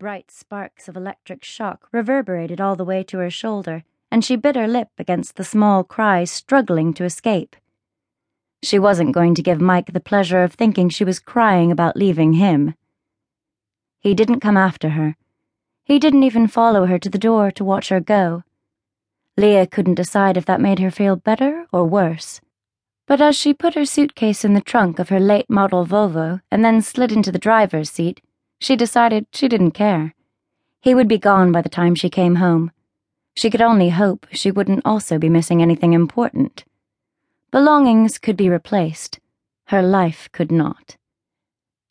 [0.00, 4.56] Bright sparks of electric shock reverberated all the way to her shoulder, and she bit
[4.56, 7.54] her lip against the small cry struggling to escape.
[8.62, 12.32] She wasn't going to give Mike the pleasure of thinking she was crying about leaving
[12.32, 12.76] him.
[13.98, 15.18] He didn't come after her.
[15.84, 18.42] He didn't even follow her to the door to watch her go.
[19.36, 22.40] Leah couldn't decide if that made her feel better or worse.
[23.06, 26.64] But as she put her suitcase in the trunk of her late model Volvo and
[26.64, 28.22] then slid into the driver's seat,
[28.60, 30.14] she decided she didn't care.
[30.80, 32.70] He would be gone by the time she came home.
[33.34, 36.64] She could only hope she wouldn't also be missing anything important.
[37.50, 39.18] Belongings could be replaced.
[39.66, 40.96] Her life could not.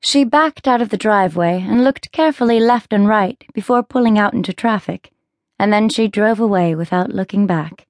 [0.00, 4.34] She backed out of the driveway and looked carefully left and right before pulling out
[4.34, 5.12] into traffic,
[5.58, 7.86] and then she drove away without looking back.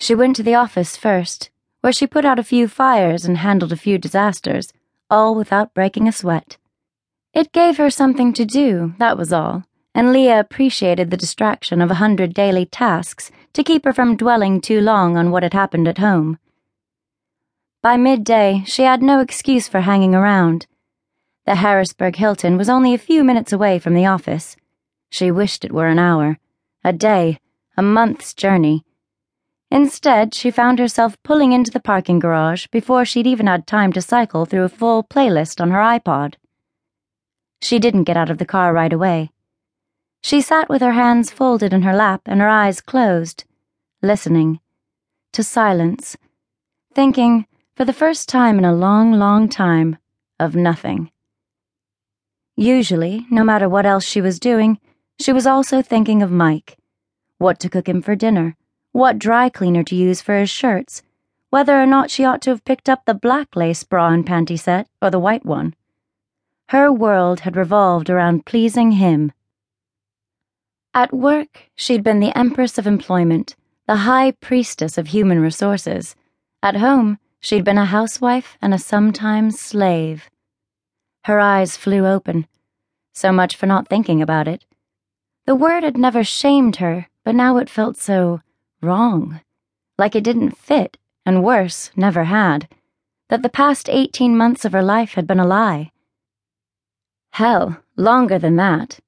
[0.00, 3.72] She went to the office first, where she put out a few fires and handled
[3.72, 4.72] a few disasters,
[5.08, 6.56] all without breaking a sweat.
[7.34, 9.64] It gave her something to do, that was all,
[9.94, 14.60] and Leah appreciated the distraction of a hundred daily tasks to keep her from dwelling
[14.60, 16.38] too long on what had happened at home.
[17.82, 20.66] By midday, she had no excuse for hanging around.
[21.46, 24.56] The Harrisburg Hilton was only a few minutes away from the office.
[25.10, 26.38] She wished it were an hour,
[26.84, 27.40] a day,
[27.76, 28.84] a month's journey.
[29.70, 34.02] Instead, she found herself pulling into the parking garage before she'd even had time to
[34.02, 36.34] cycle through a full playlist on her iPod.
[37.62, 39.30] She didn't get out of the car right away.
[40.20, 43.44] She sat with her hands folded in her lap and her eyes closed,
[44.02, 44.60] listening
[45.32, 46.16] to silence,
[46.92, 47.46] thinking,
[47.76, 49.96] for the first time in a long, long time,
[50.38, 51.10] of nothing.
[52.56, 54.78] Usually, no matter what else she was doing,
[55.18, 56.76] she was also thinking of Mike
[57.38, 58.56] what to cook him for dinner,
[58.92, 61.02] what dry cleaner to use for his shirts,
[61.50, 64.58] whether or not she ought to have picked up the black lace bra and panty
[64.58, 65.74] set or the white one.
[66.68, 69.32] Her world had revolved around pleasing him.
[70.94, 76.16] At work, she'd been the empress of employment, the high priestess of human resources.
[76.62, 80.30] At home, she'd been a housewife and a sometimes slave.
[81.24, 82.46] Her eyes flew open.
[83.12, 84.64] So much for not thinking about it.
[85.46, 88.40] The word had never shamed her, but now it felt so
[88.80, 89.40] wrong.
[89.98, 92.68] Like it didn't fit, and worse, never had.
[93.28, 95.90] That the past 18 months of her life had been a lie.
[97.32, 99.00] Hell, longer than that.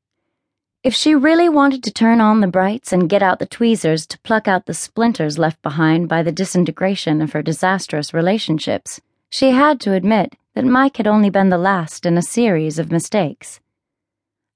[0.83, 4.19] If she really wanted to turn on the brights and get out the tweezers to
[4.21, 9.79] pluck out the splinters left behind by the disintegration of her disastrous relationships, she had
[9.81, 13.61] to admit that Mike had only been the last in a series of mistakes.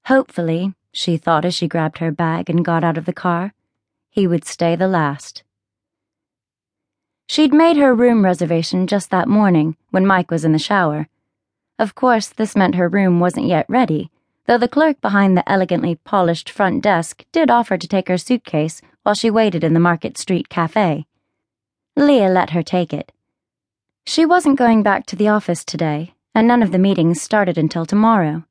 [0.05, 3.53] Hopefully, she thought as she grabbed her bag and got out of the car.
[4.09, 5.43] He would stay the last.
[7.27, 11.07] She'd made her room reservation just that morning when Mike was in the shower.
[11.79, 14.11] Of course, this meant her room wasn't yet ready,
[14.47, 18.81] though the clerk behind the elegantly polished front desk did offer to take her suitcase
[19.03, 21.05] while she waited in the Market Street cafe.
[21.95, 23.13] Leah let her take it.
[24.05, 27.85] She wasn't going back to the office today, and none of the meetings started until
[27.85, 28.43] tomorrow.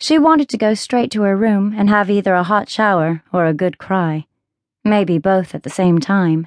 [0.00, 3.44] She wanted to go straight to her room and have either a hot shower or
[3.44, 4.26] a good cry.
[4.84, 6.46] Maybe both at the same time.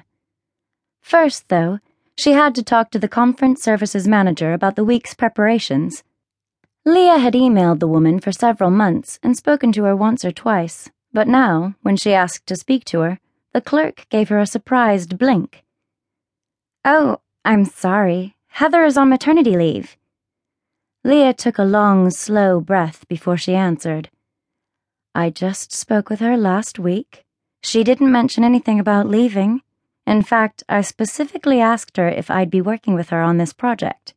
[1.00, 1.78] First, though,
[2.16, 6.04] she had to talk to the conference services manager about the week's preparations.
[6.84, 10.90] Leah had emailed the woman for several months and spoken to her once or twice,
[11.12, 13.20] but now, when she asked to speak to her,
[13.52, 15.64] the clerk gave her a surprised blink.
[16.84, 18.36] Oh, I'm sorry.
[18.48, 19.96] Heather is on maternity leave.
[21.04, 24.10] Leah took a long, slow breath before she answered.
[25.14, 27.24] I just spoke with her last week.
[27.62, 29.62] She didn't mention anything about leaving.
[30.12, 34.12] In fact, I specifically asked her if I'd be working with her on this project.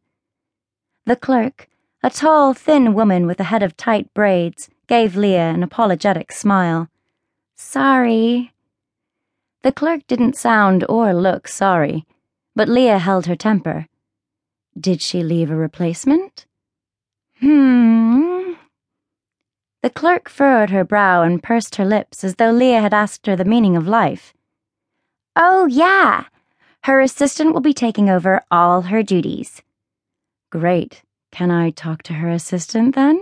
[1.05, 1.69] The clerk,
[2.03, 6.89] a tall, thin woman with a head of tight braids, gave Leah an apologetic smile.
[7.55, 8.51] Sorry.
[9.61, 12.05] The clerk didn't sound or look sorry,
[12.57, 13.87] but Leah held her temper.
[14.77, 16.45] Did she leave a replacement?
[17.39, 18.55] Hmm.
[19.81, 23.37] The clerk furrowed her brow and pursed her lips as though Leah had asked her
[23.37, 24.33] the meaning of life.
[25.35, 26.25] Oh, yeah.
[26.83, 29.61] Her assistant will be taking over all her duties.
[30.49, 31.01] Great.
[31.31, 33.21] Can I talk to her assistant then?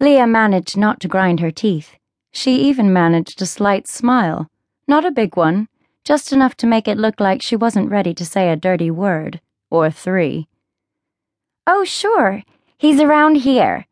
[0.00, 1.96] Leah managed not to grind her teeth.
[2.32, 4.48] She even managed a slight smile.
[4.86, 5.68] Not a big one,
[6.04, 9.40] just enough to make it look like she wasn't ready to say a dirty word.
[9.70, 10.48] Or three.
[11.66, 12.42] Oh, sure.
[12.76, 13.86] He's around here.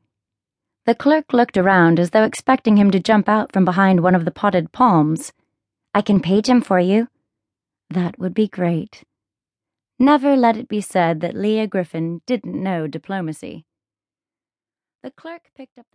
[0.85, 4.25] The clerk looked around as though expecting him to jump out from behind one of
[4.25, 5.33] the potted palms.
[5.97, 7.09] I can page him for you.
[7.89, 9.05] That would be great.
[9.99, 13.65] Never let it be said that Leah Griffin didn't know diplomacy.
[15.03, 15.87] The clerk picked up